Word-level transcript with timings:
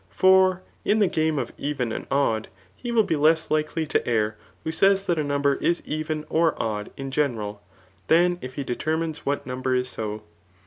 For 0.09 0.63
in 0.83 0.97
the 0.97 1.05
game 1.05 1.37
of 1.37 1.53
even 1.59 1.91
and 1.91 2.07
odd, 2.09 2.47
he 2.75 2.91
will 2.91 3.03
be 3.03 3.15
lese 3.15 3.51
likely 3.51 3.85
to 3.85 4.07
err 4.07 4.35
who 4.63 4.71
says 4.71 5.05
that 5.05 5.19
a 5.19 5.23
number 5.23 5.57
is 5.57 5.81
eVen 5.85 6.25
or 6.27 6.59
odd 6.59 6.89
in 6.97 7.11
general^ 7.11 7.59
than 8.07 8.39
if 8.41 8.55
he 8.55 8.63
determines 8.63 9.27
what 9.27 9.45
number 9.45 9.75
is 9.75 9.89
so. 9.89 10.23